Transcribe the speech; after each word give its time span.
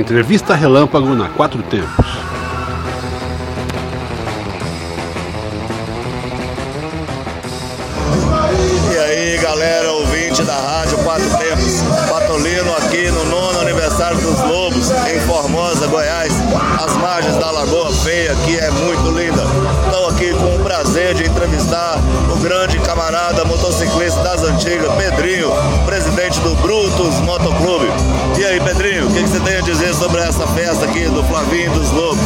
Entrevista 0.00 0.54
Relâmpago 0.54 1.14
na 1.14 1.28
Quatro 1.28 1.62
Tempos. 1.62 2.06
E 8.90 8.98
aí, 8.98 9.36
galera, 9.36 9.92
ouvinte 9.92 10.42
da 10.42 10.56
Rádio 10.56 10.96
Quatro 11.04 11.28
Tempos, 11.36 11.82
Patolino 12.08 12.74
aqui 12.78 13.10
no 13.10 13.26
nono 13.26 13.60
aniversário 13.60 14.16
dos 14.22 14.40
Lobos, 14.40 14.90
em 14.90 15.20
Formosa, 15.20 15.86
Goiás, 15.86 16.32
às 16.82 16.96
margens 16.96 17.36
da 17.36 17.50
Lagoa 17.50 17.92
Feia, 17.92 18.34
que 18.36 18.58
é 18.58 18.70
muito 18.70 19.10
linda. 19.10 19.42
Estou 19.84 20.08
aqui 20.08 20.32
com 20.32 20.56
o 20.56 20.64
prazer 20.64 21.14
de 21.14 21.26
entrevistar 21.26 21.98
o 22.32 22.38
grande 22.38 22.78
camarada 22.78 23.44
motociclista 23.44 24.22
das 24.22 24.42
antigas, 24.44 24.90
Pedrinho, 24.94 25.50
presidente 25.84 26.40
do 26.40 26.54
Brutus 26.56 27.20
Motoclube. 27.20 27.88
E 28.60 28.62
aí, 28.62 28.74
Pedrinho, 28.74 29.06
o 29.06 29.12
que, 29.12 29.22
que 29.22 29.28
você 29.28 29.40
tem 29.40 29.56
a 29.56 29.60
dizer 29.60 29.94
sobre 29.94 30.20
essa 30.20 30.46
festa 30.48 30.84
aqui 30.84 31.04
do 31.08 31.22
Flavinho 31.24 31.72
dos 31.72 31.90
Lobos? 31.90 32.18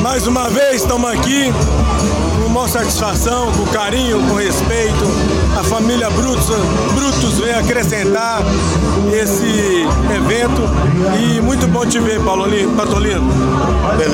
Mais 0.00 0.26
uma 0.26 0.48
vez 0.48 0.76
estamos 0.76 1.10
aqui 1.10 1.52
com 2.42 2.48
maior 2.48 2.68
satisfação, 2.68 3.52
com 3.52 3.66
carinho, 3.66 4.20
com 4.28 4.34
respeito. 4.34 5.04
A 5.58 5.64
família 5.64 6.08
Brutus, 6.10 6.46
Brutus 6.94 7.38
vem 7.40 7.54
acrescentar 7.54 8.42
esse 9.12 9.86
evento 10.14 10.62
e 11.20 11.40
muito 11.40 11.66
bom 11.68 11.84
te 11.84 11.98
ver, 11.98 12.20
Paulino, 12.20 12.74
Patolino. 12.76 13.24
Beleza, 13.96 14.13